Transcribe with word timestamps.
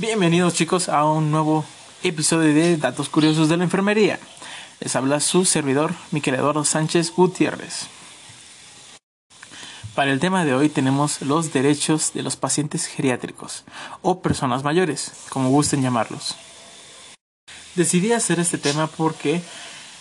Bienvenidos 0.00 0.54
chicos 0.54 0.88
a 0.88 1.04
un 1.04 1.32
nuevo 1.32 1.64
episodio 2.04 2.54
de 2.54 2.76
Datos 2.76 3.08
Curiosos 3.08 3.48
de 3.48 3.56
la 3.56 3.64
Enfermería. 3.64 4.20
Les 4.78 4.94
habla 4.94 5.18
su 5.18 5.44
servidor, 5.44 5.92
Miquel 6.12 6.36
Eduardo 6.36 6.64
Sánchez 6.64 7.12
Gutiérrez. 7.12 7.88
Para 9.96 10.12
el 10.12 10.20
tema 10.20 10.44
de 10.44 10.54
hoy 10.54 10.68
tenemos 10.68 11.20
los 11.22 11.52
derechos 11.52 12.12
de 12.14 12.22
los 12.22 12.36
pacientes 12.36 12.86
geriátricos 12.86 13.64
o 14.00 14.22
personas 14.22 14.62
mayores, 14.62 15.10
como 15.30 15.50
gusten 15.50 15.82
llamarlos. 15.82 16.36
Decidí 17.74 18.12
hacer 18.12 18.38
este 18.38 18.56
tema 18.56 18.86
porque 18.86 19.42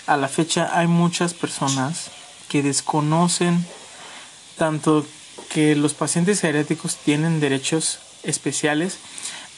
a 0.06 0.16
la 0.16 0.28
fecha 0.28 0.78
hay 0.78 0.86
muchas 0.86 1.34
personas 1.34 2.12
que 2.50 2.62
desconocen 2.62 3.66
tanto 4.60 5.08
que 5.50 5.76
los 5.76 5.96
pacientes 5.96 6.42
geriátricos 6.42 6.98
tienen 6.98 7.40
derechos 7.40 7.98
especiales 8.22 9.00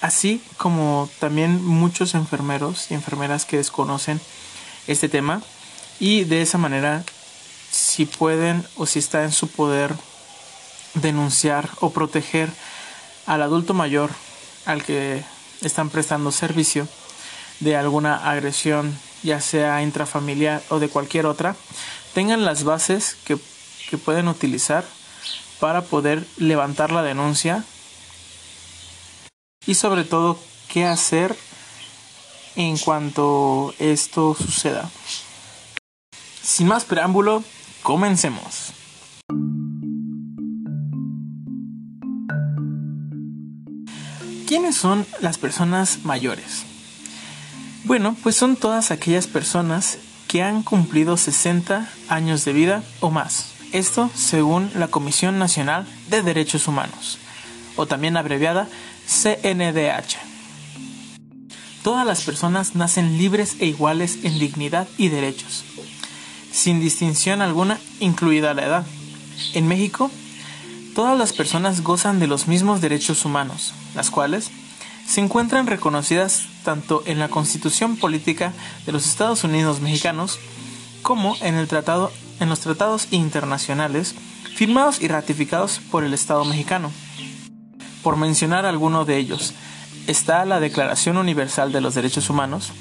así 0.01 0.41
como 0.57 1.09
también 1.19 1.63
muchos 1.63 2.15
enfermeros 2.15 2.91
y 2.91 2.93
enfermeras 2.93 3.45
que 3.45 3.57
desconocen 3.57 4.19
este 4.87 5.09
tema. 5.09 5.41
Y 5.99 6.23
de 6.23 6.41
esa 6.41 6.57
manera 6.57 7.03
si 7.71 8.05
pueden 8.05 8.65
o 8.75 8.85
si 8.85 8.99
está 8.99 9.23
en 9.23 9.31
su 9.31 9.47
poder 9.47 9.93
denunciar 10.95 11.69
o 11.81 11.91
proteger 11.91 12.49
al 13.25 13.41
adulto 13.41 13.73
mayor 13.73 14.09
al 14.65 14.83
que 14.83 15.23
están 15.61 15.89
prestando 15.89 16.31
servicio 16.31 16.87
de 17.59 17.75
alguna 17.75 18.29
agresión 18.29 18.97
ya 19.21 19.41
sea 19.41 19.83
intrafamiliar 19.83 20.63
o 20.69 20.79
de 20.79 20.89
cualquier 20.89 21.25
otra 21.25 21.55
tengan 22.13 22.45
las 22.45 22.63
bases 22.63 23.17
que, 23.25 23.37
que 23.89 23.97
pueden 23.97 24.27
utilizar 24.27 24.83
para 25.59 25.83
poder 25.83 26.25
levantar 26.37 26.91
la 26.91 27.03
denuncia 27.03 27.63
y 29.69 29.75
sobre 29.75 30.03
todo 30.03 30.39
qué 30.67 30.83
hacer 30.85 31.37
en 32.55 32.75
cuanto 32.79 33.75
esto 33.77 34.33
suceda. 34.33 34.89
Sin 36.41 36.65
más 36.65 36.85
preámbulo, 36.85 37.43
comencemos. 37.83 38.73
¿Quiénes 44.47 44.75
son 44.75 45.05
las 45.21 45.37
personas 45.37 45.99
mayores? 46.03 46.63
Bueno, 47.83 48.15
pues 48.23 48.35
son 48.35 48.55
todas 48.55 48.89
aquellas 48.89 49.27
personas 49.27 49.99
que 50.27 50.41
han 50.41 50.63
cumplido 50.63 51.15
60 51.15 51.87
años 52.07 52.43
de 52.43 52.53
vida 52.53 52.83
o 53.01 53.11
más. 53.11 53.53
Esto 53.71 54.09
según 54.15 54.71
la 54.73 54.87
Comisión 54.87 55.37
Nacional 55.37 55.85
de 56.09 56.23
Derechos 56.23 56.67
Humanos, 56.67 57.19
o 57.75 57.85
también 57.85 58.17
abreviada 58.17 58.67
CNDH. 59.09 60.17
Todas 61.83 62.05
las 62.05 62.21
personas 62.21 62.75
nacen 62.75 63.17
libres 63.17 63.55
e 63.59 63.65
iguales 63.65 64.19
en 64.23 64.37
dignidad 64.37 64.87
y 64.97 65.09
derechos, 65.09 65.63
sin 66.51 66.79
distinción 66.79 67.41
alguna, 67.41 67.79
incluida 67.99 68.53
la 68.53 68.65
edad. 68.65 68.85
En 69.55 69.67
México, 69.67 70.11
todas 70.93 71.17
las 71.17 71.33
personas 71.33 71.81
gozan 71.81 72.19
de 72.19 72.27
los 72.27 72.47
mismos 72.47 72.81
derechos 72.81 73.25
humanos, 73.25 73.73
las 73.95 74.11
cuales 74.11 74.51
se 75.07 75.21
encuentran 75.21 75.65
reconocidas 75.65 76.43
tanto 76.63 77.01
en 77.07 77.17
la 77.17 77.29
Constitución 77.29 77.97
Política 77.97 78.53
de 78.85 78.91
los 78.91 79.07
Estados 79.07 79.43
Unidos 79.43 79.81
Mexicanos 79.81 80.37
como 81.01 81.35
en, 81.41 81.55
en 81.55 82.49
los 82.49 82.59
tratados 82.59 83.07
internacionales 83.09 84.13
firmados 84.53 85.01
y 85.01 85.07
ratificados 85.07 85.79
por 85.89 86.03
el 86.03 86.13
Estado 86.13 86.45
mexicano. 86.45 86.91
Por 88.03 88.17
mencionar 88.17 88.65
alguno 88.65 89.05
de 89.05 89.17
ellos, 89.17 89.53
está 90.07 90.45
la 90.45 90.59
Declaración 90.59 91.17
Universal 91.17 91.71
de 91.71 91.81
los 91.81 91.95
Derechos 91.95 92.29
Humanos, 92.29 92.71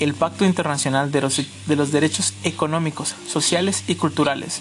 el 0.00 0.14
Pacto 0.14 0.44
Internacional 0.44 1.10
de 1.10 1.20
los, 1.20 1.92
Derechos 1.92 2.34
Económicos, 2.44 3.14
Sociales 3.26 3.84
y 3.88 3.96
Culturales, 3.96 4.60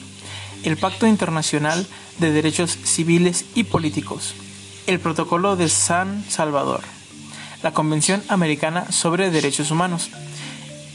el 0.63 0.77
Pacto 0.77 1.05
Internacional 1.05 1.85
de 2.19 2.31
Derechos 2.31 2.77
Civiles 2.83 3.45
y 3.53 3.65
Políticos, 3.65 4.33
el 4.87 4.99
Protocolo 4.99 5.55
de 5.55 5.69
San 5.69 6.25
Salvador, 6.27 6.81
la 7.61 7.71
Convención 7.71 8.23
Americana 8.29 8.91
sobre 8.91 9.29
Derechos 9.29 9.69
Humanos 9.69 10.09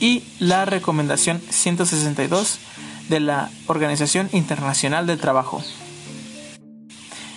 y 0.01 0.25
la 0.41 0.65
Recomendación 0.65 1.41
162 1.49 2.59
de 3.09 3.21
la 3.21 3.51
Organización 3.67 4.29
Internacional 4.33 5.07
del 5.07 5.21
Trabajo. 5.21 5.63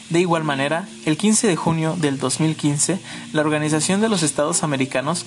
De 0.09 0.19
igual 0.19 0.43
manera, 0.43 0.87
el 1.05 1.17
15 1.17 1.47
de 1.47 1.55
junio 1.55 1.95
del 1.97 2.19
2015, 2.19 2.99
la 3.33 3.41
Organización 3.41 4.01
de 4.01 4.09
los 4.09 4.21
Estados 4.21 4.63
Americanos 4.63 5.25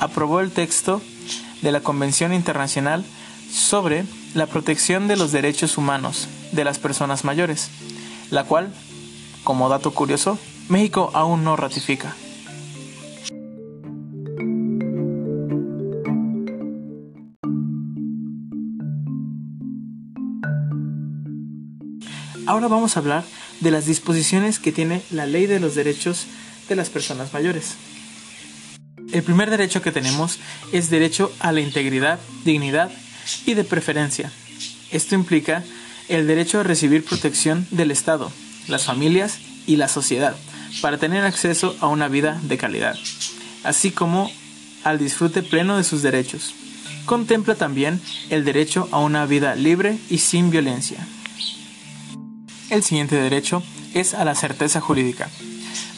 aprobó 0.00 0.40
el 0.40 0.50
texto 0.50 1.00
de 1.62 1.72
la 1.72 1.80
Convención 1.80 2.34
Internacional 2.34 3.04
sobre 3.50 4.04
la 4.34 4.46
protección 4.46 5.08
de 5.08 5.16
los 5.16 5.32
derechos 5.32 5.78
humanos 5.78 6.28
de 6.52 6.64
las 6.64 6.78
personas 6.78 7.24
mayores, 7.24 7.70
la 8.30 8.44
cual, 8.44 8.70
como 9.44 9.70
dato 9.70 9.92
curioso, 9.92 10.38
México 10.68 11.10
aún 11.14 11.42
no 11.42 11.56
ratifica. 11.56 12.14
Ahora 22.46 22.68
vamos 22.68 22.96
a 22.96 23.00
hablar 23.00 23.24
de 23.60 23.70
las 23.70 23.86
disposiciones 23.86 24.58
que 24.58 24.72
tiene 24.72 25.02
la 25.10 25.26
ley 25.26 25.46
de 25.46 25.60
los 25.60 25.74
derechos 25.74 26.26
de 26.68 26.76
las 26.76 26.90
personas 26.90 27.32
mayores. 27.32 27.74
El 29.12 29.22
primer 29.22 29.50
derecho 29.50 29.80
que 29.80 29.92
tenemos 29.92 30.38
es 30.72 30.90
derecho 30.90 31.32
a 31.40 31.52
la 31.52 31.60
integridad, 31.60 32.20
dignidad 32.44 32.90
y 33.46 33.54
de 33.54 33.64
preferencia. 33.64 34.30
Esto 34.90 35.14
implica 35.14 35.64
el 36.08 36.26
derecho 36.26 36.60
a 36.60 36.62
recibir 36.62 37.04
protección 37.04 37.66
del 37.70 37.90
Estado, 37.90 38.30
las 38.68 38.84
familias 38.84 39.38
y 39.66 39.76
la 39.76 39.88
sociedad 39.88 40.36
para 40.82 40.98
tener 40.98 41.24
acceso 41.24 41.76
a 41.80 41.88
una 41.88 42.08
vida 42.08 42.38
de 42.42 42.58
calidad, 42.58 42.96
así 43.64 43.90
como 43.90 44.30
al 44.84 44.98
disfrute 44.98 45.42
pleno 45.42 45.76
de 45.76 45.84
sus 45.84 46.02
derechos. 46.02 46.54
Contempla 47.06 47.54
también 47.54 48.00
el 48.28 48.44
derecho 48.44 48.88
a 48.92 48.98
una 48.98 49.24
vida 49.26 49.54
libre 49.54 49.98
y 50.10 50.18
sin 50.18 50.50
violencia. 50.50 51.06
El 52.70 52.82
siguiente 52.82 53.16
derecho 53.16 53.62
es 53.94 54.14
a 54.14 54.24
la 54.24 54.34
certeza 54.34 54.80
jurídica. 54.80 55.30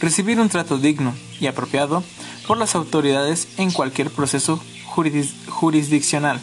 Recibir 0.01 0.41
un 0.41 0.49
trato 0.49 0.79
digno 0.79 1.15
y 1.41 1.47
apropiado 1.47 2.05
por 2.47 2.59
las 2.59 2.75
autoridades 2.75 3.49
en 3.57 3.71
cualquier 3.71 4.11
proceso 4.11 4.63
jurisdiccional 4.87 6.41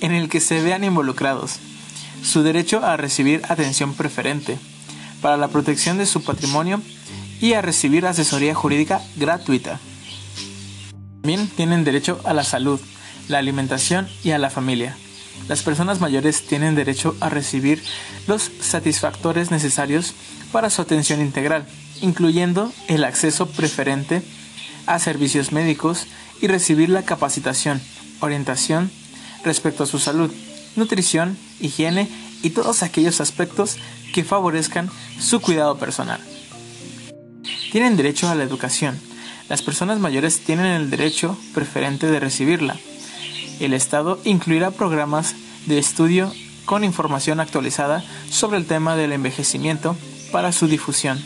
en 0.00 0.12
el 0.12 0.28
que 0.28 0.40
se 0.40 0.62
vean 0.62 0.84
involucrados. 0.84 1.58
Su 2.22 2.42
derecho 2.42 2.84
a 2.84 2.96
recibir 2.96 3.42
atención 3.48 3.94
preferente 3.94 4.58
para 5.20 5.36
la 5.36 5.48
protección 5.48 5.98
de 5.98 6.06
su 6.06 6.22
patrimonio 6.22 6.80
y 7.40 7.54
a 7.54 7.62
recibir 7.62 8.06
asesoría 8.06 8.54
jurídica 8.54 9.02
gratuita. 9.16 9.80
También 11.22 11.48
tienen 11.48 11.84
derecho 11.84 12.20
a 12.24 12.34
la 12.34 12.44
salud, 12.44 12.80
la 13.28 13.38
alimentación 13.38 14.08
y 14.24 14.30
a 14.30 14.38
la 14.38 14.50
familia. 14.50 14.96
Las 15.48 15.62
personas 15.62 16.00
mayores 16.00 16.46
tienen 16.46 16.74
derecho 16.74 17.16
a 17.20 17.28
recibir 17.28 17.82
los 18.26 18.50
satisfactores 18.60 19.50
necesarios 19.50 20.14
para 20.52 20.70
su 20.70 20.82
atención 20.82 21.20
integral, 21.20 21.66
incluyendo 22.00 22.72
el 22.88 23.04
acceso 23.04 23.46
preferente 23.46 24.22
a 24.86 24.98
servicios 24.98 25.52
médicos 25.52 26.06
y 26.40 26.46
recibir 26.46 26.88
la 26.88 27.02
capacitación, 27.02 27.80
orientación 28.20 28.90
respecto 29.44 29.84
a 29.84 29.86
su 29.86 29.98
salud, 29.98 30.30
nutrición, 30.76 31.36
higiene 31.60 32.08
y 32.42 32.50
todos 32.50 32.82
aquellos 32.82 33.20
aspectos 33.20 33.76
que 34.12 34.24
favorezcan 34.24 34.90
su 35.18 35.40
cuidado 35.40 35.78
personal. 35.78 36.20
Tienen 37.72 37.96
derecho 37.96 38.28
a 38.28 38.34
la 38.34 38.44
educación. 38.44 38.98
Las 39.48 39.62
personas 39.62 39.98
mayores 39.98 40.40
tienen 40.40 40.66
el 40.66 40.90
derecho 40.90 41.36
preferente 41.54 42.06
de 42.06 42.20
recibirla, 42.20 42.76
el 43.60 43.74
Estado 43.74 44.18
incluirá 44.24 44.70
programas 44.70 45.34
de 45.66 45.78
estudio 45.78 46.32
con 46.64 46.84
información 46.84 47.40
actualizada 47.40 48.04
sobre 48.30 48.58
el 48.58 48.66
tema 48.66 48.96
del 48.96 49.12
envejecimiento 49.12 49.96
para 50.32 50.52
su 50.52 50.68
difusión. 50.68 51.22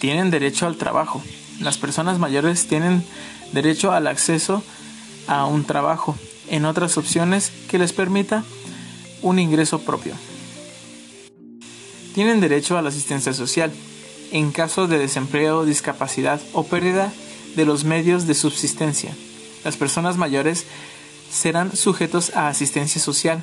Tienen 0.00 0.30
derecho 0.30 0.66
al 0.66 0.76
trabajo. 0.76 1.22
Las 1.60 1.78
personas 1.78 2.18
mayores 2.18 2.66
tienen 2.68 3.04
derecho 3.52 3.92
al 3.92 4.06
acceso 4.06 4.62
a 5.26 5.46
un 5.46 5.64
trabajo 5.64 6.16
en 6.48 6.64
otras 6.64 6.96
opciones 6.98 7.50
que 7.68 7.78
les 7.78 7.92
permita 7.92 8.44
un 9.22 9.38
ingreso 9.38 9.80
propio. 9.80 10.14
Tienen 12.14 12.40
derecho 12.40 12.78
a 12.78 12.82
la 12.82 12.88
asistencia 12.88 13.32
social 13.32 13.72
en 14.32 14.52
caso 14.52 14.86
de 14.86 14.98
desempleo, 14.98 15.64
discapacidad 15.64 16.40
o 16.52 16.64
pérdida 16.64 17.12
de 17.56 17.64
los 17.64 17.84
medios 17.84 18.26
de 18.26 18.34
subsistencia 18.34 19.14
las 19.66 19.76
personas 19.76 20.16
mayores 20.16 20.64
serán 21.30 21.76
sujetos 21.76 22.34
a 22.34 22.48
asistencia 22.48 23.00
social 23.00 23.42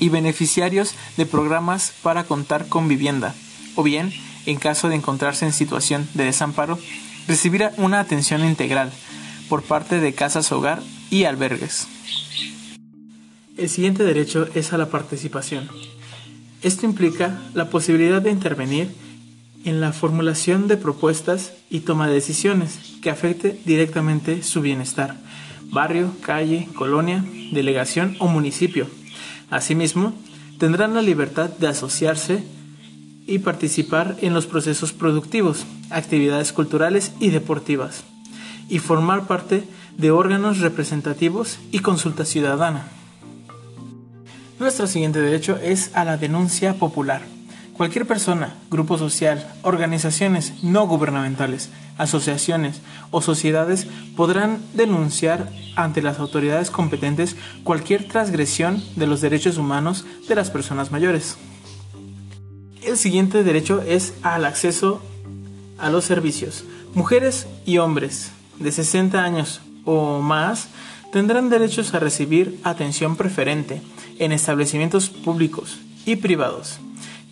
y 0.00 0.08
beneficiarios 0.08 0.94
de 1.16 1.26
programas 1.26 1.92
para 2.02 2.24
contar 2.24 2.68
con 2.68 2.88
vivienda, 2.88 3.34
o 3.74 3.82
bien, 3.82 4.12
en 4.46 4.58
caso 4.58 4.88
de 4.88 4.96
encontrarse 4.96 5.46
en 5.46 5.52
situación 5.52 6.08
de 6.14 6.24
desamparo, 6.24 6.78
recibir 7.26 7.70
una 7.78 8.00
atención 8.00 8.44
integral 8.44 8.92
por 9.48 9.62
parte 9.62 10.00
de 10.00 10.14
casas 10.14 10.50
hogar 10.52 10.82
y 11.10 11.24
albergues. 11.24 11.86
El 13.56 13.68
siguiente 13.68 14.02
derecho 14.02 14.48
es 14.54 14.72
a 14.72 14.78
la 14.78 14.90
participación. 14.90 15.68
Esto 16.62 16.86
implica 16.86 17.40
la 17.54 17.70
posibilidad 17.70 18.20
de 18.20 18.30
intervenir 18.30 18.90
en 19.64 19.80
la 19.80 19.92
formulación 19.92 20.66
de 20.68 20.76
propuestas 20.76 21.52
y 21.70 21.80
toma 21.80 22.08
de 22.08 22.14
decisiones 22.14 22.78
que 23.00 23.10
afecte 23.10 23.58
directamente 23.64 24.42
su 24.42 24.60
bienestar, 24.60 25.16
barrio, 25.70 26.12
calle, 26.20 26.68
colonia, 26.74 27.24
delegación 27.52 28.16
o 28.18 28.28
municipio. 28.28 28.86
Asimismo, 29.50 30.14
tendrán 30.58 30.94
la 30.94 31.02
libertad 31.02 31.50
de 31.50 31.68
asociarse 31.68 32.44
y 33.26 33.38
participar 33.38 34.16
en 34.20 34.34
los 34.34 34.46
procesos 34.46 34.92
productivos, 34.92 35.64
actividades 35.90 36.52
culturales 36.52 37.12
y 37.20 37.30
deportivas, 37.30 38.04
y 38.68 38.78
formar 38.78 39.26
parte 39.26 39.64
de 39.96 40.10
órganos 40.10 40.58
representativos 40.58 41.58
y 41.70 41.80
consulta 41.80 42.24
ciudadana. 42.24 42.88
Nuestro 44.58 44.86
siguiente 44.86 45.20
derecho 45.20 45.58
es 45.62 45.90
a 45.94 46.04
la 46.04 46.16
denuncia 46.16 46.74
popular. 46.74 47.22
Cualquier 47.72 48.06
persona, 48.06 48.54
grupo 48.70 48.98
social, 48.98 49.52
organizaciones 49.62 50.62
no 50.62 50.86
gubernamentales, 50.86 51.70
asociaciones 51.98 52.80
o 53.10 53.20
sociedades 53.20 53.86
podrán 54.16 54.60
denunciar 54.74 55.50
ante 55.76 56.02
las 56.02 56.18
autoridades 56.18 56.70
competentes 56.70 57.36
cualquier 57.62 58.08
transgresión 58.08 58.82
de 58.96 59.06
los 59.06 59.20
derechos 59.20 59.58
humanos 59.58 60.04
de 60.28 60.34
las 60.34 60.50
personas 60.50 60.90
mayores. 60.90 61.36
El 62.82 62.96
siguiente 62.96 63.44
derecho 63.44 63.82
es 63.82 64.14
al 64.22 64.44
acceso 64.44 65.00
a 65.78 65.90
los 65.90 66.04
servicios. 66.04 66.64
Mujeres 66.94 67.46
y 67.64 67.78
hombres 67.78 68.30
de 68.58 68.70
60 68.70 69.22
años 69.22 69.60
o 69.84 70.20
más 70.20 70.68
tendrán 71.12 71.48
derechos 71.48 71.94
a 71.94 72.00
recibir 72.00 72.60
atención 72.64 73.16
preferente 73.16 73.80
en 74.18 74.32
establecimientos 74.32 75.08
públicos 75.08 75.78
y 76.04 76.16
privados 76.16 76.78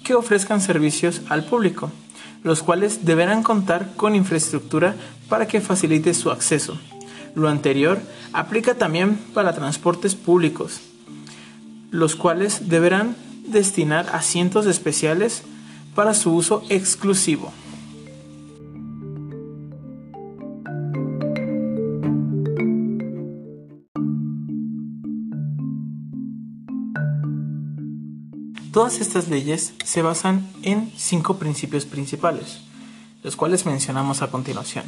que 0.02 0.14
ofrezcan 0.14 0.60
servicios 0.60 1.22
al 1.28 1.44
público, 1.44 1.90
los 2.42 2.62
cuales 2.62 3.04
deberán 3.04 3.42
contar 3.42 3.94
con 3.96 4.14
infraestructura 4.14 4.94
para 5.28 5.46
que 5.46 5.60
facilite 5.60 6.14
su 6.14 6.30
acceso. 6.30 6.78
Lo 7.34 7.48
anterior 7.48 8.00
aplica 8.32 8.74
también 8.74 9.16
para 9.32 9.54
transportes 9.54 10.14
públicos, 10.14 10.80
los 11.90 12.16
cuales 12.16 12.68
deberán 12.68 13.16
destinar 13.46 14.08
asientos 14.12 14.66
especiales 14.66 15.42
para 15.94 16.14
su 16.14 16.34
uso 16.34 16.62
exclusivo. 16.68 17.52
Todas 28.72 29.00
estas 29.00 29.28
leyes 29.28 29.74
se 29.84 30.00
basan 30.00 30.48
en 30.62 30.90
cinco 30.96 31.36
principios 31.36 31.84
principales, 31.84 32.62
los 33.22 33.36
cuales 33.36 33.66
mencionamos 33.66 34.22
a 34.22 34.30
continuación. 34.30 34.86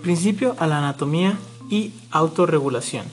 Principio 0.00 0.56
a 0.58 0.66
la 0.66 0.78
anatomía 0.78 1.38
y 1.68 1.92
autorregulación. 2.10 3.04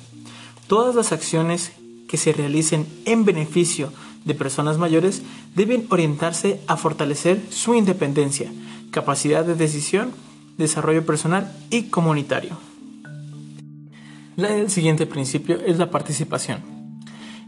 Todas 0.68 0.96
las 0.96 1.12
acciones 1.12 1.74
que 2.08 2.16
se 2.16 2.32
realicen 2.32 2.88
en 3.04 3.26
beneficio 3.26 3.92
de 4.24 4.36
personas 4.36 4.78
mayores 4.78 5.22
deben 5.54 5.86
orientarse 5.90 6.62
a 6.68 6.78
fortalecer 6.78 7.42
su 7.50 7.76
independencia, 7.76 8.50
capacidad 8.92 9.44
de 9.44 9.56
decisión, 9.56 10.14
desarrollo 10.58 11.06
personal 11.06 11.54
y 11.72 11.90
comunitario. 11.90 12.58
El 14.38 14.70
siguiente 14.70 15.06
principio 15.06 15.60
es 15.60 15.78
la 15.78 15.92
participación. 15.92 16.79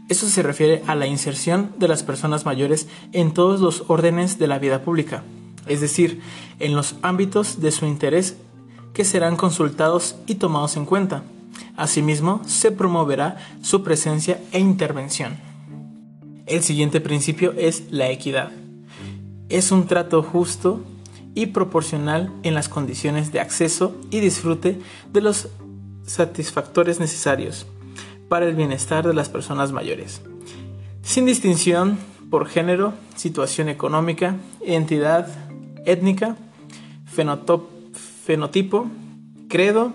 Eso 0.08 0.28
se 0.28 0.42
refiere 0.42 0.82
a 0.86 0.94
la 0.94 1.06
inserción 1.06 1.72
de 1.78 1.88
las 1.88 2.02
personas 2.02 2.44
mayores 2.44 2.88
en 3.12 3.32
todos 3.32 3.60
los 3.60 3.84
órdenes 3.88 4.38
de 4.38 4.46
la 4.46 4.58
vida 4.58 4.82
pública, 4.82 5.22
es 5.68 5.80
decir, 5.80 6.20
en 6.58 6.74
los 6.74 6.96
ámbitos 7.02 7.60
de 7.60 7.70
su 7.70 7.86
interés 7.86 8.36
que 8.92 9.04
serán 9.04 9.36
consultados 9.36 10.16
y 10.26 10.34
tomados 10.34 10.76
en 10.76 10.84
cuenta. 10.84 11.22
Asimismo, 11.76 12.42
se 12.46 12.72
promoverá 12.72 13.36
su 13.62 13.82
presencia 13.82 14.40
e 14.52 14.58
intervención. 14.58 15.38
El 16.46 16.62
siguiente 16.62 17.00
principio 17.00 17.52
es 17.56 17.84
la 17.90 18.10
equidad. 18.10 18.50
Es 19.48 19.70
un 19.70 19.86
trato 19.86 20.22
justo 20.22 20.84
y 21.34 21.46
proporcional 21.46 22.30
en 22.42 22.54
las 22.54 22.68
condiciones 22.68 23.32
de 23.32 23.40
acceso 23.40 23.96
y 24.10 24.20
disfrute 24.20 24.78
de 25.12 25.20
los 25.20 25.48
satisfactores 26.04 27.00
necesarios 27.00 27.66
para 28.32 28.48
el 28.48 28.54
bienestar 28.54 29.06
de 29.06 29.12
las 29.12 29.28
personas 29.28 29.72
mayores, 29.72 30.22
sin 31.02 31.26
distinción 31.26 31.98
por 32.30 32.46
género, 32.46 32.94
situación 33.14 33.68
económica, 33.68 34.36
identidad 34.66 35.28
étnica, 35.84 36.38
fenotipo, 38.24 38.86
credo, 39.50 39.92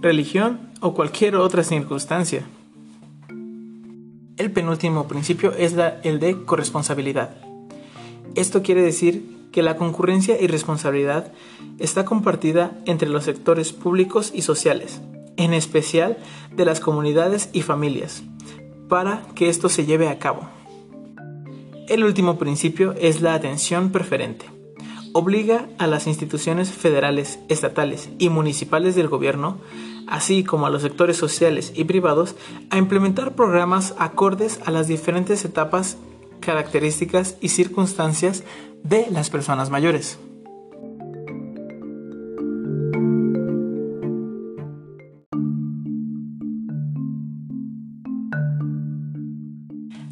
religión 0.00 0.58
o 0.80 0.94
cualquier 0.94 1.36
otra 1.36 1.62
circunstancia. 1.62 2.42
El 3.28 4.50
penúltimo 4.50 5.06
principio 5.06 5.52
es 5.52 5.76
el 6.02 6.18
de 6.18 6.42
corresponsabilidad. 6.44 7.36
Esto 8.34 8.64
quiere 8.64 8.82
decir 8.82 9.46
que 9.52 9.62
la 9.62 9.76
concurrencia 9.76 10.36
y 10.40 10.48
responsabilidad 10.48 11.32
está 11.78 12.04
compartida 12.04 12.76
entre 12.84 13.08
los 13.08 13.22
sectores 13.22 13.72
públicos 13.72 14.32
y 14.34 14.42
sociales, 14.42 15.00
en 15.36 15.54
especial 15.54 16.18
de 16.54 16.64
las 16.64 16.80
comunidades 16.80 17.50
y 17.52 17.62
familias, 17.62 18.22
para 18.88 19.22
que 19.34 19.48
esto 19.48 19.68
se 19.68 19.86
lleve 19.86 20.08
a 20.08 20.18
cabo. 20.18 20.48
El 21.88 22.02
último 22.02 22.36
principio 22.36 22.94
es 22.98 23.20
la 23.20 23.34
atención 23.34 23.90
preferente. 23.92 24.46
Obliga 25.12 25.68
a 25.78 25.86
las 25.86 26.06
instituciones 26.06 26.70
federales, 26.70 27.38
estatales 27.48 28.10
y 28.18 28.28
municipales 28.28 28.94
del 28.96 29.08
gobierno, 29.08 29.58
así 30.06 30.44
como 30.44 30.66
a 30.66 30.70
los 30.70 30.82
sectores 30.82 31.16
sociales 31.16 31.72
y 31.74 31.84
privados, 31.84 32.34
a 32.70 32.78
implementar 32.78 33.34
programas 33.34 33.94
acordes 33.98 34.60
a 34.66 34.70
las 34.70 34.88
diferentes 34.88 35.44
etapas, 35.44 35.96
características 36.40 37.36
y 37.40 37.48
circunstancias 37.48 38.42
de 38.82 39.06
las 39.10 39.30
personas 39.30 39.70
mayores. 39.70 40.18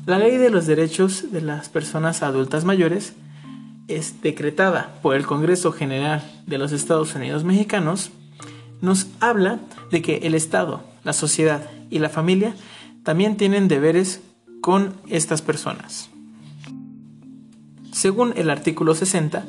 La 0.07 0.19
ley 0.19 0.37
de 0.37 0.51
los 0.51 0.67
derechos 0.67 1.33
de 1.33 1.41
las 1.41 1.71
personas 1.71 2.23
adultas 2.23 2.67
mayores 2.67 3.15
es 3.89 4.21
decretada 4.21 4.99
por 5.01 5.17
el 5.17 5.27
Congreso 5.27 5.73
General 5.73 6.23
de 6.47 6.59
los 6.59 6.73
Estados 6.73 7.15
Unidos 7.15 7.45
Mexicanos, 7.45 8.11
nos 8.83 9.07
habla 9.21 9.61
de 9.91 10.03
que 10.03 10.19
el 10.19 10.35
Estado, 10.35 10.83
la 11.05 11.15
sociedad 11.15 11.71
y 11.89 12.01
la 12.01 12.11
familia 12.11 12.55
también 13.03 13.39
tienen 13.39 13.67
deberes 13.67 14.21
con 14.61 14.93
estas 15.09 15.41
personas. 15.41 16.11
Según 17.93 18.35
el 18.37 18.51
artículo 18.51 18.95
60, 18.95 19.47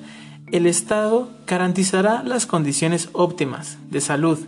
el 0.53 0.67
Estado 0.67 1.31
garantizará 1.47 2.23
las 2.23 2.45
condiciones 2.45 3.09
óptimas 3.11 3.77
de 3.89 3.99
salud, 3.99 4.39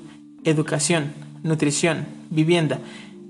educación, 0.46 1.12
nutrición, 1.44 2.06
vivienda, 2.30 2.80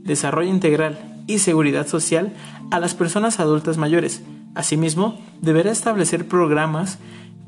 desarrollo 0.03 0.49
integral 0.49 1.16
y 1.27 1.39
seguridad 1.39 1.87
social 1.87 2.33
a 2.71 2.79
las 2.79 2.95
personas 2.95 3.39
adultas 3.39 3.77
mayores. 3.77 4.23
Asimismo, 4.55 5.19
deberá 5.41 5.71
establecer 5.71 6.27
programas 6.27 6.97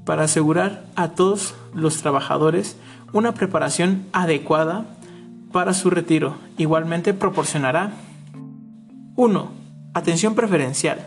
para 0.05 0.23
asegurar 0.23 0.85
a 0.95 1.09
todos 1.09 1.55
los 1.73 1.97
trabajadores 1.97 2.77
una 3.13 3.33
preparación 3.33 4.05
adecuada 4.11 4.85
para 5.51 5.73
su 5.73 5.89
retiro. 5.89 6.35
Igualmente 6.57 7.13
proporcionará 7.13 7.93
1. 9.15 9.51
Atención 9.93 10.35
preferencial. 10.35 11.05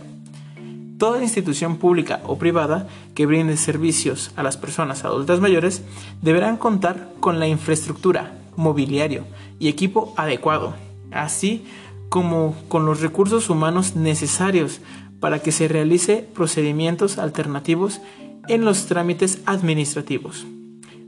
Toda 0.98 1.22
institución 1.22 1.78
pública 1.78 2.20
o 2.26 2.38
privada 2.38 2.86
que 3.14 3.26
brinde 3.26 3.56
servicios 3.56 4.32
a 4.36 4.42
las 4.42 4.56
personas 4.56 5.04
adultas 5.04 5.40
mayores 5.40 5.82
deberán 6.20 6.56
contar 6.56 7.08
con 7.20 7.40
la 7.40 7.48
infraestructura, 7.48 8.34
mobiliario 8.56 9.24
y 9.58 9.68
equipo 9.68 10.14
adecuado, 10.16 10.74
así 11.10 11.64
como 12.12 12.54
con 12.68 12.84
los 12.84 13.00
recursos 13.00 13.48
humanos 13.48 13.96
necesarios 13.96 14.82
para 15.18 15.38
que 15.38 15.50
se 15.50 15.66
realice 15.66 16.28
procedimientos 16.34 17.16
alternativos 17.16 18.02
en 18.48 18.66
los 18.66 18.84
trámites 18.84 19.40
administrativos, 19.46 20.44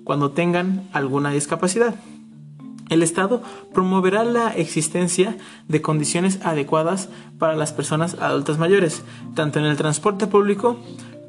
cuando 0.05 0.31
tengan 0.31 0.89
alguna 0.95 1.31
discapacidad. 1.31 1.97
El 2.89 3.03
Estado 3.03 3.43
promoverá 3.75 4.25
la 4.25 4.49
existencia 4.57 5.37
de 5.69 5.83
condiciones 5.83 6.41
adecuadas 6.43 7.11
para 7.39 7.55
las 7.55 7.75
personas 7.75 8.15
adultas 8.15 8.57
mayores, 8.57 9.03
tanto 9.35 9.59
en 9.59 9.67
el 9.67 9.77
transporte 9.77 10.27
público 10.27 10.79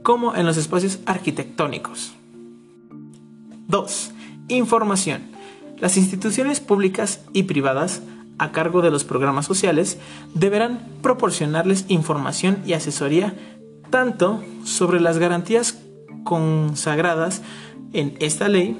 como 0.03 0.35
en 0.35 0.45
los 0.45 0.55
espacios 0.55 0.99
arquitectónicos. 1.05 2.13
2. 3.67 4.11
Información. 4.47 5.23
Las 5.79 5.97
instituciones 5.97 6.61
públicas 6.61 7.25
y 7.33 7.43
privadas 7.43 8.01
a 8.37 8.51
cargo 8.51 8.81
de 8.81 8.91
los 8.91 9.03
programas 9.03 9.45
sociales 9.45 9.97
deberán 10.33 10.87
proporcionarles 11.01 11.85
información 11.87 12.61
y 12.65 12.73
asesoría 12.73 13.35
tanto 13.89 14.43
sobre 14.63 14.99
las 14.99 15.17
garantías 15.17 15.79
consagradas 16.23 17.41
en 17.93 18.15
esta 18.19 18.49
ley 18.49 18.77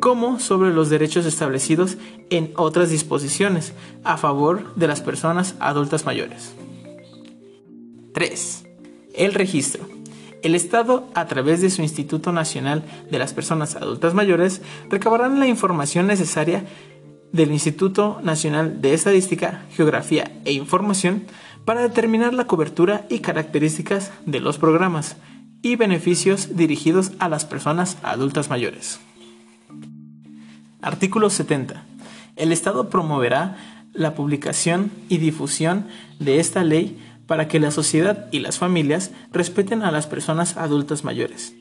como 0.00 0.38
sobre 0.38 0.72
los 0.72 0.90
derechos 0.90 1.24
establecidos 1.26 1.96
en 2.30 2.52
otras 2.56 2.90
disposiciones 2.90 3.72
a 4.04 4.16
favor 4.16 4.74
de 4.74 4.86
las 4.86 5.00
personas 5.00 5.54
adultas 5.60 6.04
mayores. 6.04 6.54
3. 8.12 8.64
El 9.14 9.34
registro. 9.34 9.88
El 10.42 10.54
Estado, 10.54 11.08
a 11.14 11.24
través 11.26 11.62
de 11.62 11.70
su 11.70 11.80
Instituto 11.80 12.30
Nacional 12.30 12.84
de 13.10 13.18
las 13.18 13.32
Personas 13.32 13.76
Adultas 13.76 14.12
Mayores, 14.12 14.60
recabarán 14.90 15.40
la 15.40 15.48
información 15.48 16.06
necesaria 16.06 16.66
del 17.34 17.50
Instituto 17.50 18.20
Nacional 18.22 18.80
de 18.80 18.94
Estadística, 18.94 19.64
Geografía 19.74 20.30
e 20.44 20.52
Información 20.52 21.24
para 21.64 21.82
determinar 21.82 22.32
la 22.32 22.46
cobertura 22.46 23.06
y 23.10 23.18
características 23.18 24.12
de 24.24 24.38
los 24.38 24.56
programas 24.56 25.16
y 25.60 25.74
beneficios 25.74 26.56
dirigidos 26.56 27.10
a 27.18 27.28
las 27.28 27.44
personas 27.44 27.98
adultas 28.04 28.50
mayores. 28.50 29.00
Artículo 30.80 31.28
70. 31.28 31.84
El 32.36 32.52
Estado 32.52 32.88
promoverá 32.88 33.56
la 33.92 34.14
publicación 34.14 34.92
y 35.08 35.18
difusión 35.18 35.88
de 36.20 36.38
esta 36.38 36.62
ley 36.62 37.00
para 37.26 37.48
que 37.48 37.58
la 37.58 37.72
sociedad 37.72 38.28
y 38.30 38.38
las 38.38 38.58
familias 38.58 39.10
respeten 39.32 39.82
a 39.82 39.90
las 39.90 40.06
personas 40.06 40.56
adultas 40.56 41.02
mayores 41.02 41.52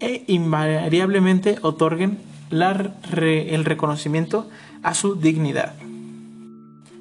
e 0.00 0.24
invariablemente 0.26 1.58
otorguen 1.60 2.18
el 2.50 3.64
reconocimiento 3.64 4.48
a 4.82 4.94
su 4.94 5.14
dignidad. 5.14 5.74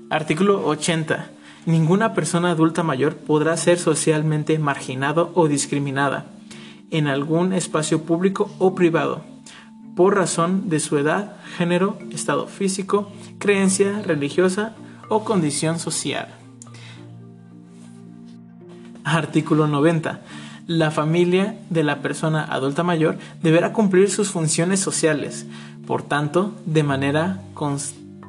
Artículo 0.09 0.65
80. 0.65 1.31
Ninguna 1.65 2.13
persona 2.13 2.51
adulta 2.51 2.83
mayor 2.83 3.17
podrá 3.17 3.57
ser 3.57 3.77
socialmente 3.77 4.57
marginado 4.57 5.31
o 5.35 5.47
discriminada 5.47 6.27
en 6.91 7.07
algún 7.07 7.51
espacio 7.53 8.03
público 8.03 8.49
o 8.59 8.73
privado 8.73 9.21
por 9.95 10.15
razón 10.15 10.69
de 10.69 10.79
su 10.79 10.97
edad, 10.97 11.37
género, 11.57 11.97
estado 12.11 12.47
físico, 12.47 13.11
creencia 13.39 14.01
religiosa 14.03 14.75
o 15.09 15.23
condición 15.23 15.79
social. 15.79 16.27
Artículo 19.03 19.67
90 19.67 20.21
la 20.67 20.91
familia 20.91 21.57
de 21.69 21.83
la 21.83 22.01
persona 22.01 22.43
adulta 22.43 22.83
mayor 22.83 23.17
deberá 23.41 23.71
cumplir 23.71 24.11
sus 24.11 24.29
funciones 24.29 24.81
sociales. 24.81 25.47
Por 25.87 26.03
tanto, 26.03 26.53
de 26.65 26.83
manera 26.83 27.41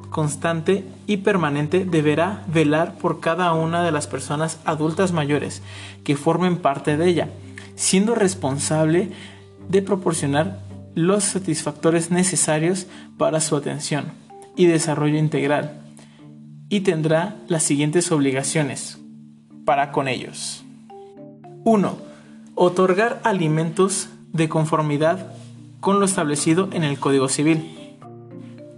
constante 0.09 0.85
y 1.05 1.17
permanente 1.17 1.83
deberá 1.83 2.45
velar 2.47 2.97
por 2.97 3.19
cada 3.19 3.53
una 3.53 3.83
de 3.83 3.91
las 3.91 4.07
personas 4.07 4.59
adultas 4.63 5.11
mayores 5.11 5.61
que 6.05 6.15
formen 6.15 6.57
parte 6.57 6.95
de 6.95 7.09
ella, 7.09 7.29
siendo 7.75 8.15
responsable 8.15 9.11
de 9.67 9.81
proporcionar 9.81 10.61
los 10.95 11.25
satisfactores 11.25 12.09
necesarios 12.09 12.87
para 13.17 13.41
su 13.41 13.57
atención 13.57 14.05
y 14.55 14.65
desarrollo 14.65 15.17
integral 15.17 15.81
y 16.69 16.81
tendrá 16.81 17.35
las 17.47 17.63
siguientes 17.63 18.11
obligaciones 18.11 18.97
para 19.65 19.91
con 19.91 20.07
ellos. 20.07 20.63
1 21.65 22.08
Otorgar 22.61 23.21
alimentos 23.23 24.09
de 24.33 24.49
conformidad 24.49 25.31
con 25.79 26.01
lo 26.01 26.05
establecido 26.05 26.67
en 26.73 26.83
el 26.83 26.99
Código 26.99 27.29
Civil. 27.29 27.95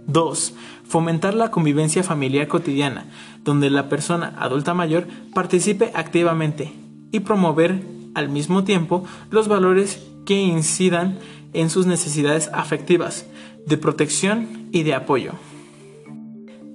2. 0.06 0.54
Fomentar 0.86 1.34
la 1.34 1.50
convivencia 1.50 2.04
familiar 2.04 2.46
cotidiana, 2.46 3.06
donde 3.42 3.70
la 3.70 3.88
persona 3.88 4.36
adulta 4.38 4.72
mayor 4.72 5.08
participe 5.34 5.90
activamente 5.94 6.72
y 7.10 7.18
promover 7.18 7.82
al 8.14 8.28
mismo 8.28 8.62
tiempo 8.62 9.02
los 9.32 9.48
valores 9.48 10.00
que 10.26 10.40
incidan 10.40 11.18
en 11.52 11.68
sus 11.68 11.86
necesidades 11.86 12.50
afectivas, 12.52 13.26
de 13.66 13.78
protección 13.78 14.68
y 14.70 14.84
de 14.84 14.94
apoyo. 14.94 15.32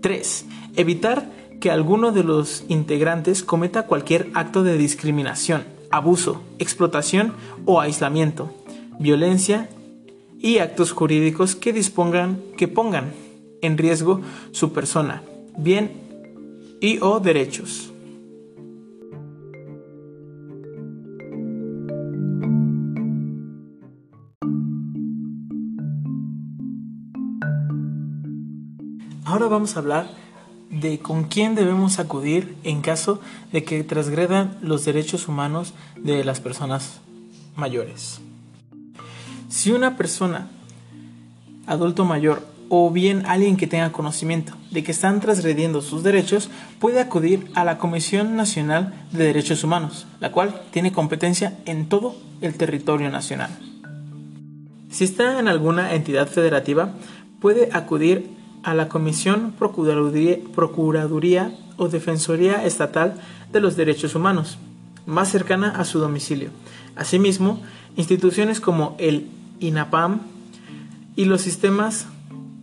3. 0.02 0.46
Evitar 0.76 1.32
que 1.62 1.72
alguno 1.72 2.12
de 2.12 2.26
los 2.26 2.66
integrantes 2.68 3.44
cometa 3.44 3.84
cualquier 3.84 4.30
acto 4.34 4.64
de 4.64 4.78
discriminación 4.78 5.77
abuso, 5.91 6.41
explotación 6.60 7.34
o 7.65 7.79
aislamiento, 7.79 8.53
violencia 9.00 9.70
y 10.39 10.60
actos 10.60 10.91
jurídicos 10.91 11.56
que 11.56 11.74
dispongan 11.74 12.41
que 12.58 12.67
pongan 12.67 13.13
en 13.62 13.77
riesgo 13.77 14.22
su 14.51 14.74
persona, 14.74 15.24
bien 15.58 15.91
y 16.79 17.00
o 17.01 17.20
derechos. 17.20 17.91
Ahora 29.25 29.48
vamos 29.48 29.75
a 29.75 29.79
hablar 29.79 30.27
de 30.70 31.00
con 31.00 31.26
quién 31.26 31.56
debemos 31.56 32.00
acudir 32.00 32.56
en 32.64 32.82
caso 32.82 33.22
de 33.52 33.64
que 33.64 33.84
transgredan 33.84 34.58
los 34.62 34.86
derechos 34.86 35.28
humanos 35.28 35.74
de 35.96 36.24
las 36.24 36.40
personas 36.40 37.00
mayores. 37.56 38.20
Si 39.50 39.72
una 39.72 39.98
persona, 39.98 40.50
adulto 41.66 42.06
mayor 42.06 42.46
o 42.70 42.92
bien 42.92 43.26
alguien 43.26 43.56
que 43.56 43.68
tenga 43.68 43.92
conocimiento 43.92 44.54
de 44.72 44.84
que 44.84 44.92
están 44.92 45.22
transgrediendo 45.22 45.82
sus 45.82 46.04
derechos, 46.04 46.50
puede 46.80 47.00
acudir 47.00 47.50
a 47.56 47.64
la 47.64 47.78
Comisión 47.78 48.36
Nacional 48.36 48.94
de 49.12 49.26
Derechos 49.26 49.64
Humanos, 49.64 50.06
la 50.20 50.32
cual 50.32 50.62
tiene 50.72 50.92
competencia 50.92 51.58
en 51.66 51.88
todo 51.88 52.16
el 52.42 52.56
territorio 52.56 53.10
nacional. 53.10 53.52
Si 54.92 55.04
está 55.04 55.40
en 55.40 55.48
alguna 55.48 55.94
entidad 55.94 56.28
federativa, 56.28 56.92
puede 57.40 57.70
acudir 57.72 58.37
a 58.64 58.74
la 58.74 58.90
Comisión 58.90 59.54
Procuraduría, 59.58 61.52
o 61.78 61.88
Defensoría 61.90 62.66
Estatal 62.66 63.16
de 63.52 63.60
los 63.60 63.76
Derechos 63.76 64.16
Humanos, 64.16 64.58
más 65.06 65.30
cercana 65.30 65.70
a 65.70 65.86
su 65.86 66.00
domicilio. 66.00 66.50
Asimismo, 66.96 67.62
instituciones 67.96 68.60
como 68.60 68.96
el 69.00 69.28
INAPAM 69.60 70.22
y 71.16 71.26
los 71.26 71.42
sistemas 71.42 72.08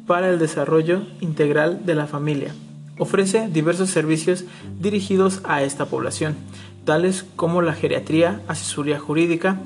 para 0.07 0.29
el 0.29 0.39
desarrollo 0.39 1.03
integral 1.21 1.87
de 1.87 1.95
la 1.95 2.07
familia 2.07 2.55
ofrece 2.99 3.49
diversos 3.49 3.91
servicios 3.91 4.45
dirigidos 4.81 5.41
a 5.45 5.63
esta 5.63 5.87
población, 5.87 6.37
tales 6.85 7.25
como 7.37 7.63
la 7.63 7.75
geriatría, 7.75 8.41
asesoría 8.49 8.99
jurídica, 8.99 9.59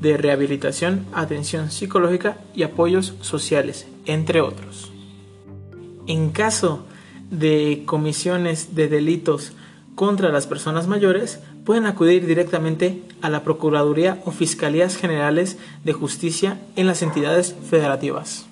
de 0.00 0.16
rehabilitación, 0.16 1.06
atención 1.12 1.72
psicológica 1.72 2.38
y 2.54 2.62
apoyos 2.62 3.14
sociales, 3.20 3.88
entre 4.06 4.40
otros. 4.40 4.92
En 6.08 6.30
caso 6.30 6.86
de 7.30 7.82
comisiones 7.84 8.74
de 8.74 8.88
delitos 8.88 9.52
contra 9.94 10.30
las 10.30 10.46
personas 10.46 10.88
mayores, 10.88 11.38
pueden 11.66 11.84
acudir 11.84 12.26
directamente 12.26 13.02
a 13.20 13.28
la 13.28 13.44
Procuraduría 13.44 14.22
o 14.24 14.30
Fiscalías 14.30 14.96
Generales 14.96 15.58
de 15.84 15.92
Justicia 15.92 16.58
en 16.76 16.86
las 16.86 17.02
entidades 17.02 17.54
federativas. 17.68 18.46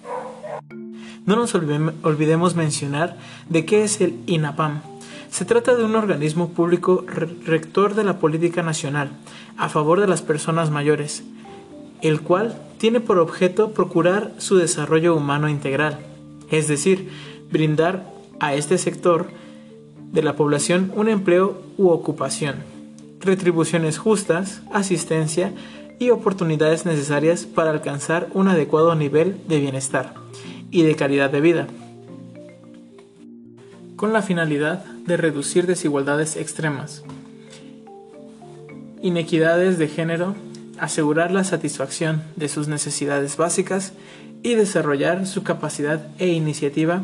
No 1.24 1.34
nos 1.34 1.54
olvidemos 1.54 2.56
mencionar 2.56 3.16
de 3.48 3.64
qué 3.64 3.84
es 3.84 4.02
el 4.02 4.18
INAPAM. 4.26 4.82
Se 5.30 5.46
trata 5.46 5.74
de 5.74 5.84
un 5.84 5.96
organismo 5.96 6.50
público 6.50 7.06
rector 7.06 7.94
de 7.94 8.04
la 8.04 8.18
política 8.18 8.62
nacional 8.62 9.12
a 9.56 9.70
favor 9.70 9.98
de 10.00 10.08
las 10.08 10.20
personas 10.20 10.70
mayores, 10.70 11.24
el 12.02 12.20
cual 12.20 12.60
tiene 12.76 13.00
por 13.00 13.18
objeto 13.18 13.70
procurar 13.72 14.34
su 14.36 14.56
desarrollo 14.56 15.16
humano 15.16 15.48
integral, 15.48 16.00
es 16.50 16.68
decir, 16.68 17.08
brindar 17.50 18.04
a 18.40 18.54
este 18.54 18.78
sector 18.78 19.28
de 20.12 20.22
la 20.22 20.36
población 20.36 20.92
un 20.94 21.08
empleo 21.08 21.60
u 21.76 21.88
ocupación, 21.88 22.56
retribuciones 23.20 23.98
justas, 23.98 24.62
asistencia 24.72 25.52
y 25.98 26.10
oportunidades 26.10 26.86
necesarias 26.86 27.44
para 27.44 27.70
alcanzar 27.70 28.28
un 28.34 28.48
adecuado 28.48 28.94
nivel 28.94 29.36
de 29.48 29.60
bienestar 29.60 30.14
y 30.70 30.82
de 30.82 30.94
calidad 30.94 31.30
de 31.30 31.40
vida, 31.40 31.66
con 33.96 34.12
la 34.12 34.22
finalidad 34.22 34.84
de 35.06 35.16
reducir 35.16 35.66
desigualdades 35.66 36.36
extremas, 36.36 37.02
inequidades 39.00 39.78
de 39.78 39.88
género, 39.88 40.34
asegurar 40.78 41.30
la 41.30 41.44
satisfacción 41.44 42.22
de 42.36 42.48
sus 42.48 42.68
necesidades 42.68 43.36
básicas 43.36 43.92
y 44.42 44.54
desarrollar 44.54 45.26
su 45.26 45.42
capacidad 45.42 46.08
e 46.18 46.28
iniciativa 46.28 47.02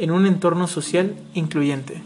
en 0.00 0.10
un 0.10 0.24
entorno 0.24 0.66
social 0.66 1.14
incluyente. 1.34 2.02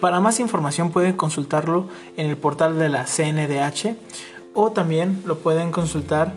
Para 0.00 0.20
más 0.20 0.38
información 0.38 0.92
pueden 0.92 1.16
consultarlo 1.16 1.88
en 2.16 2.30
el 2.30 2.36
portal 2.36 2.78
de 2.78 2.88
la 2.88 3.06
CNDH 3.06 3.96
o 4.54 4.70
también 4.70 5.20
lo 5.26 5.38
pueden 5.38 5.72
consultar 5.72 6.32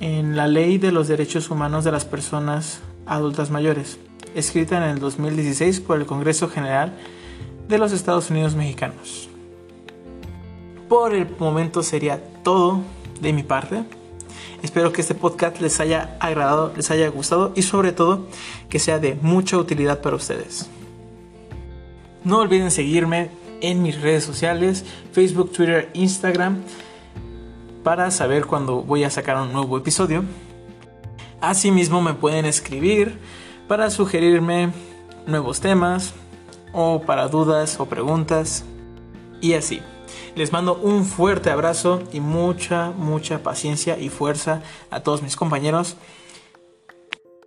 en 0.00 0.36
la 0.36 0.48
Ley 0.48 0.78
de 0.78 0.90
los 0.90 1.06
Derechos 1.06 1.50
Humanos 1.50 1.84
de 1.84 1.92
las 1.92 2.06
Personas 2.06 2.80
Adultas 3.04 3.50
Mayores, 3.50 3.98
escrita 4.34 4.78
en 4.78 4.84
el 4.84 5.00
2016 5.00 5.80
por 5.80 6.00
el 6.00 6.06
Congreso 6.06 6.48
General 6.48 6.94
de 7.68 7.76
los 7.76 7.92
Estados 7.92 8.30
Unidos 8.30 8.54
Mexicanos. 8.54 9.28
Por 10.88 11.14
el 11.14 11.28
momento 11.38 11.82
sería 11.82 12.20
todo 12.42 12.80
de 13.20 13.32
mi 13.32 13.42
parte. 13.42 13.84
Espero 14.62 14.92
que 14.92 15.00
este 15.00 15.14
podcast 15.14 15.60
les 15.60 15.80
haya 15.80 16.16
agradado, 16.20 16.72
les 16.76 16.90
haya 16.90 17.08
gustado 17.08 17.52
y 17.54 17.62
sobre 17.62 17.92
todo 17.92 18.26
que 18.68 18.78
sea 18.78 18.98
de 18.98 19.18
mucha 19.20 19.56
utilidad 19.58 20.00
para 20.00 20.16
ustedes. 20.16 20.68
No 22.24 22.38
olviden 22.38 22.70
seguirme 22.70 23.30
en 23.60 23.82
mis 23.82 24.00
redes 24.00 24.24
sociales, 24.24 24.84
Facebook, 25.12 25.52
Twitter, 25.52 25.90
Instagram, 25.94 26.62
para 27.82 28.10
saber 28.10 28.46
cuando 28.46 28.82
voy 28.82 29.04
a 29.04 29.10
sacar 29.10 29.36
un 29.36 29.52
nuevo 29.52 29.76
episodio. 29.76 30.24
Asimismo 31.40 32.00
me 32.00 32.14
pueden 32.14 32.46
escribir 32.46 33.18
para 33.68 33.90
sugerirme 33.90 34.72
nuevos 35.26 35.60
temas 35.60 36.14
o 36.72 37.02
para 37.02 37.28
dudas 37.28 37.78
o 37.78 37.86
preguntas 37.86 38.64
y 39.40 39.52
así. 39.52 39.82
Les 40.34 40.52
mando 40.52 40.74
un 40.76 41.04
fuerte 41.04 41.50
abrazo 41.50 42.02
y 42.12 42.20
mucha, 42.20 42.90
mucha 42.90 43.42
paciencia 43.42 43.98
y 43.98 44.08
fuerza 44.08 44.62
a 44.90 45.00
todos 45.00 45.22
mis 45.22 45.36
compañeros. 45.36 45.96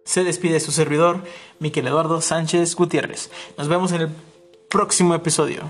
Se 0.03 0.24
despide 0.24 0.59
su 0.59 0.71
servidor, 0.71 1.24
Miquel 1.59 1.88
Eduardo 1.88 2.21
Sánchez 2.21 2.75
Gutiérrez. 2.75 3.29
Nos 3.57 3.67
vemos 3.67 3.91
en 3.91 4.01
el 4.01 4.09
próximo 4.69 5.13
episodio. 5.15 5.63